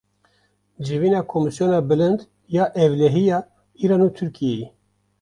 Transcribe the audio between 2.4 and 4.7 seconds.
ya ewlehiya Îran û Tirkiyeyê